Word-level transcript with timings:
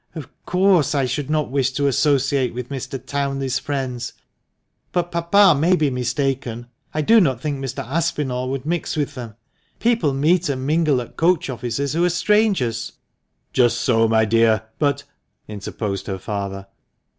"Of 0.15 0.29
course 0.47 0.95
I 0.95 1.05
should 1.05 1.29
not 1.29 1.51
wish 1.51 1.69
to 1.73 1.85
associate 1.85 2.55
with 2.55 2.69
Mr. 2.69 2.99
Townley's 3.05 3.59
friends. 3.59 4.13
But 4.91 5.11
papa 5.11 5.53
may 5.55 5.75
be 5.75 5.91
mistaken. 5.91 6.65
I 6.91 7.01
do 7.03 7.21
not 7.21 7.39
think 7.39 7.59
Mr. 7.63 7.85
Aspinall 7.85 8.49
would 8.49 8.65
mix 8.65 8.95
with 8.97 9.13
them. 9.13 9.35
People 9.77 10.15
meet 10.15 10.49
and 10.49 10.65
mingle 10.65 11.01
at 11.01 11.17
coach 11.17 11.51
offices 11.51 11.93
who 11.93 12.03
are 12.03 12.09
strangers." 12.09 12.93
"Just 13.53 13.79
so, 13.81 14.07
my 14.07 14.25
dear; 14.25 14.63
but" 14.79 15.03
interposed 15.47 16.07
her 16.07 16.17
father. 16.17 16.65